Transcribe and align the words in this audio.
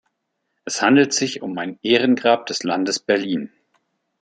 Es 0.65 0.81
handelt 0.81 1.13
sich 1.13 1.43
um 1.43 1.55
ein 1.59 1.77
Ehrengrab 1.83 2.47
des 2.47 2.63
Landes 2.63 2.97
Berlin. 2.97 3.51